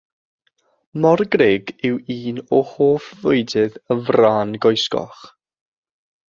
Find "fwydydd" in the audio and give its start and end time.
3.19-3.77